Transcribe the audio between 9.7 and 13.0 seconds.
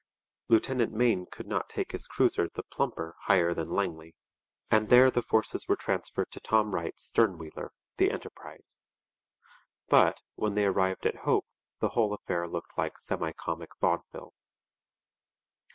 But, when they arrived at Hope, the whole affair looked like